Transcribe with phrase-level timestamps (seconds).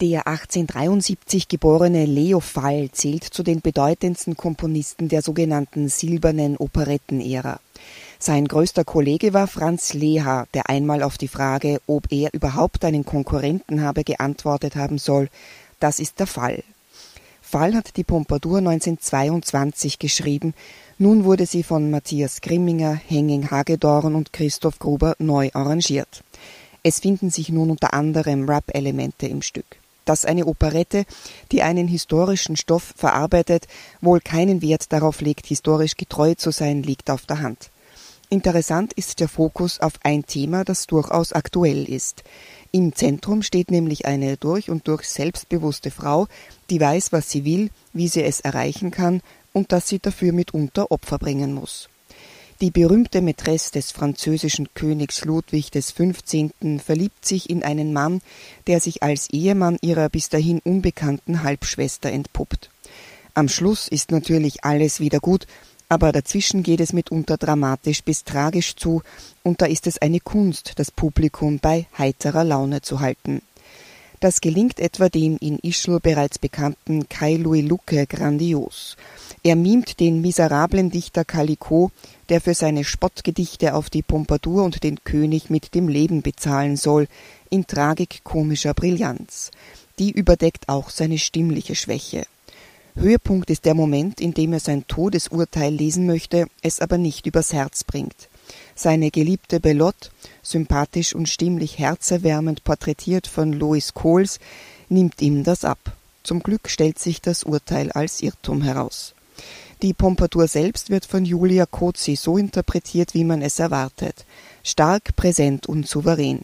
[0.00, 7.58] Der 1873 geborene Leo Fall zählt zu den bedeutendsten Komponisten der sogenannten silbernen Operettenära.
[8.20, 13.04] Sein größter Kollege war Franz Leha, der einmal auf die Frage, ob er überhaupt einen
[13.04, 15.30] Konkurrenten habe, geantwortet haben soll,
[15.80, 16.62] das ist der Fall.
[17.42, 20.54] Fall hat die Pompadour 1922 geschrieben,
[20.98, 26.22] nun wurde sie von Matthias Grimminger, Henning Hagedorn und Christoph Gruber neu arrangiert.
[26.84, 29.77] Es finden sich nun unter anderem Rap-Elemente im Stück
[30.08, 31.04] dass eine Operette,
[31.52, 33.66] die einen historischen Stoff verarbeitet,
[34.00, 37.70] wohl keinen Wert darauf legt, historisch getreu zu sein, liegt auf der Hand.
[38.30, 42.24] Interessant ist der Fokus auf ein Thema, das durchaus aktuell ist.
[42.72, 46.26] Im Zentrum steht nämlich eine durch und durch selbstbewusste Frau,
[46.68, 49.22] die weiß, was sie will, wie sie es erreichen kann
[49.54, 51.88] und dass sie dafür mitunter Opfer bringen muss.
[52.60, 56.50] Die berühmte Mätresse des französischen Königs Ludwig XV.
[56.84, 58.20] verliebt sich in einen Mann,
[58.66, 62.70] der sich als Ehemann ihrer bis dahin unbekannten Halbschwester entpuppt.
[63.34, 65.46] Am Schluss ist natürlich alles wieder gut,
[65.88, 69.02] aber dazwischen geht es mitunter dramatisch bis tragisch zu,
[69.44, 73.40] und da ist es eine Kunst, das Publikum bei heiterer Laune zu halten.
[74.18, 78.96] Das gelingt etwa dem in Ischl bereits bekannten Kai Louis Lucke grandios.
[79.48, 81.90] Er mimt den miserablen Dichter Calicot,
[82.28, 87.08] der für seine Spottgedichte auf die Pompadour und den König mit dem Leben bezahlen soll,
[87.48, 89.50] in tragikomischer Brillanz.
[89.98, 92.26] Die überdeckt auch seine stimmliche Schwäche.
[92.94, 97.54] Höhepunkt ist der Moment, in dem er sein Todesurteil lesen möchte, es aber nicht übers
[97.54, 98.28] Herz bringt.
[98.74, 100.10] Seine geliebte Belotte,
[100.42, 104.40] sympathisch und stimmlich herzerwärmend porträtiert von Lois Kohls,
[104.90, 105.78] nimmt ihm das ab.
[106.22, 109.14] Zum Glück stellt sich das Urteil als Irrtum heraus.
[109.82, 114.24] Die Pompadour selbst wird von Julia Cozi so interpretiert, wie man es erwartet.
[114.64, 116.40] Stark, präsent und souverän.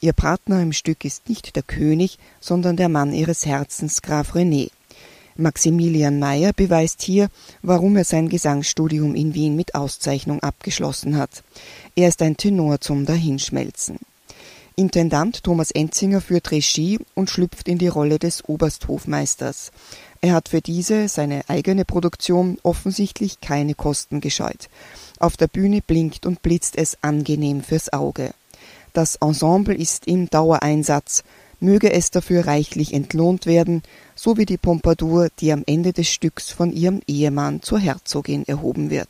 [0.00, 4.70] Ihr Partner im Stück ist nicht der König, sondern der Mann ihres Herzens, Graf René.
[5.36, 7.28] Maximilian Mayer beweist hier,
[7.62, 11.42] warum er sein Gesangsstudium in Wien mit Auszeichnung abgeschlossen hat.
[11.96, 13.98] Er ist ein Tenor zum Dahinschmelzen.
[14.76, 19.72] Intendant Thomas Enzinger führt Regie und schlüpft in die Rolle des Obersthofmeisters.
[20.22, 24.68] Er hat für diese, seine eigene Produktion, offensichtlich keine Kosten gescheut.
[25.18, 28.32] Auf der Bühne blinkt und blitzt es angenehm fürs Auge.
[28.92, 31.24] Das Ensemble ist im Dauereinsatz,
[31.58, 33.82] möge es dafür reichlich entlohnt werden,
[34.14, 38.90] so wie die Pompadour, die am Ende des Stücks von ihrem Ehemann zur Herzogin erhoben
[38.90, 39.08] wird